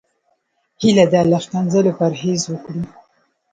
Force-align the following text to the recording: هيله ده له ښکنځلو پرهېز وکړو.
هيله 0.81 1.05
ده 1.13 1.21
له 1.31 1.37
ښکنځلو 1.43 1.91
پرهېز 1.99 2.41
وکړو. 2.47 2.83